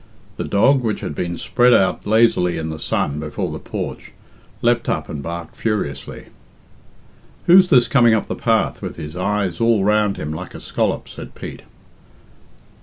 [0.37, 4.13] The dog, which had been spread out lazily in the sun before the porch,
[4.63, 6.25] leapt up and barked furiously.
[7.45, 11.07] "Who's this coming up the path with his eyes all round him like a scallop?"
[11.07, 11.61] said Pete.